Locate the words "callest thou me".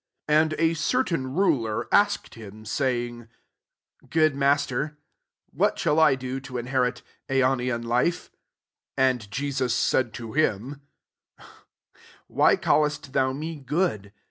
12.55-13.57